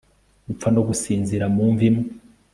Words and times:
gupfa 0.47 0.67
no 0.75 0.81
gusinzira 0.87 1.45
mu 1.53 1.63
mva 1.71 1.83
imwe 1.89 2.05